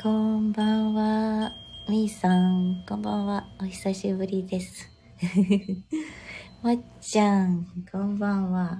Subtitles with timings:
[0.00, 1.52] こんばんは。
[1.88, 3.48] みーさん、こんばんは。
[3.60, 4.88] お久しぶりです。
[6.62, 8.78] も っちゃん、こんばんは。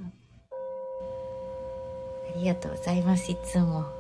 [2.37, 3.98] ありがとうございます、いつも。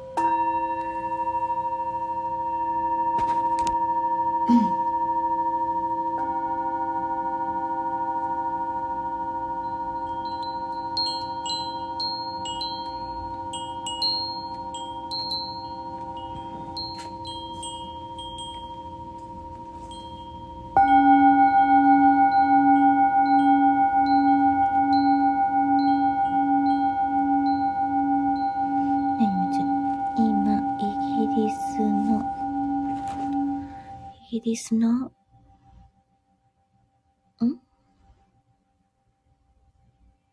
[34.58, 35.12] イギリスの、ん？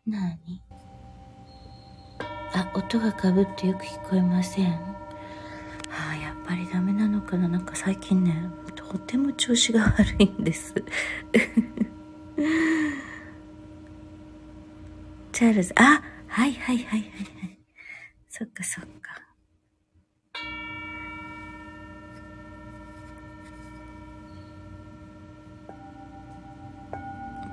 [0.04, 0.36] 何？
[2.52, 4.72] あ、音がかぶってよく聞こえません。
[4.74, 4.78] あ
[6.10, 7.46] あ、やっぱりダメなのかな？
[7.46, 10.74] なんか最近ね、とても調子が悪いんです。
[15.30, 17.60] チャールズ、あ、はいはいはいはいはい。
[18.28, 19.25] そっかそっか。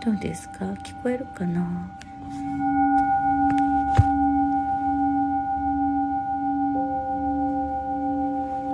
[0.04, 0.66] どうですか？
[0.66, 1.66] 聞こえるかな？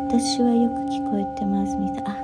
[0.08, 2.04] 私はよく聞こえてますみたい。
[2.08, 2.16] あ、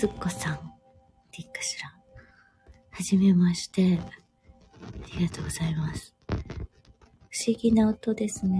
[0.00, 0.54] ずこさん。
[0.54, 0.58] っ
[1.30, 1.92] ていいかしら。
[2.90, 3.98] はじめまして。
[4.00, 6.14] ありがとうございます。
[6.26, 8.58] 不思議な音ですね。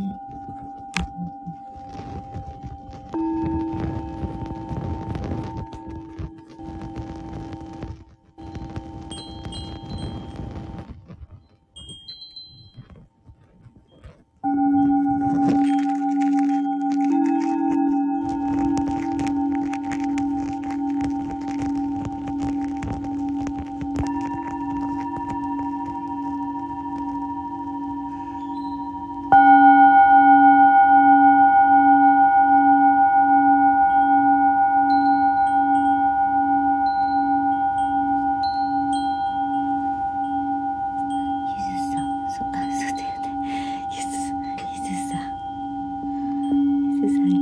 [47.02, 47.39] Is hand.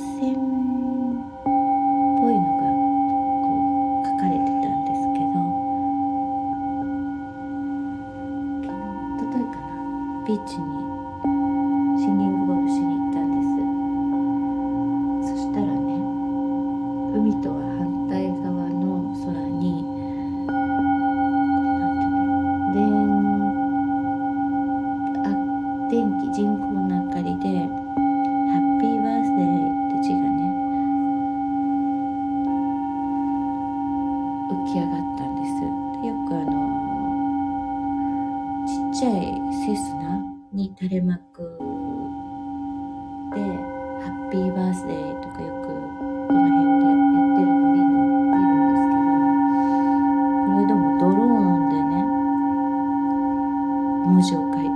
[0.00, 0.36] 線っ
[2.20, 2.64] ぽいのが
[3.44, 3.48] こ
[4.02, 5.36] う書かれてたんですけど
[8.64, 8.74] 昨日
[9.14, 9.68] おとといかな
[10.26, 10.89] ビーチに
[34.50, 35.50] 浮き上がったんです。
[36.06, 36.50] よくあの
[38.66, 39.20] ちっちゃい
[39.66, 40.18] セスナ
[40.52, 41.42] に垂れ幕
[43.34, 43.40] で
[44.00, 46.96] 「ハッピーバースデー」とかよくこの辺でやっ
[47.36, 49.10] てるの見る見るんですけど
[50.46, 51.26] これでもドロー
[51.58, 51.92] ンでね
[54.06, 54.69] 文字を書いて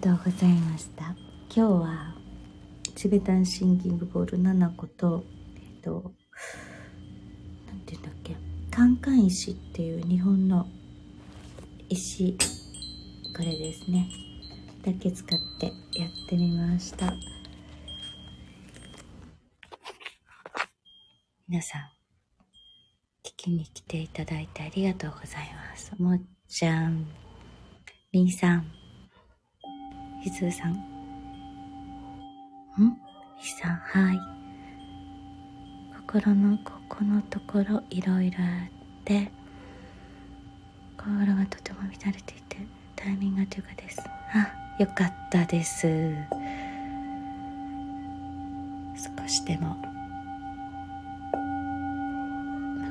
[0.00, 1.16] とうございました。
[1.54, 2.14] 今日は
[2.94, 5.24] チベタンシンキングボール7個と
[5.56, 6.12] えっと
[7.66, 8.36] なんていうんだっけ
[8.70, 10.66] カンカン石っていう日本の
[11.88, 12.36] 石
[13.36, 14.08] これですね。
[14.84, 15.66] だけ使って
[15.98, 17.12] やってみました。
[21.48, 21.82] 皆さん
[23.24, 25.92] 聞きに来ていただいてありがとうございます。
[25.98, 27.06] もっちゃん
[28.12, 28.85] みーさん。
[30.26, 30.72] ひずさん。
[30.72, 30.76] ん？
[33.38, 34.18] ひさんはい。
[36.04, 38.70] 心のここのところいろいろあっ
[39.04, 39.30] て
[40.98, 42.56] 心がとても乱れていて
[42.96, 44.02] タイミングがというかです。
[44.34, 45.86] あよかったです。
[48.96, 49.76] 少しでも。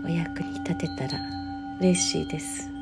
[0.06, 1.20] お役に立てたら
[1.82, 2.75] 嬉しいです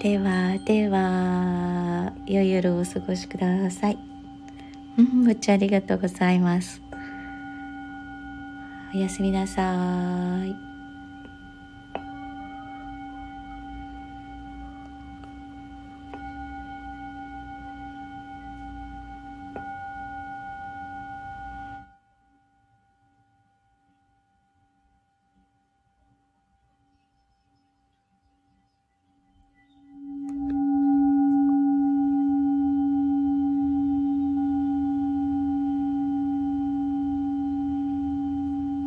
[0.00, 3.98] ではでは良い夜をお過ごしください。
[4.96, 6.80] うんごちありがとうございます。
[8.94, 10.69] おやすみなさい。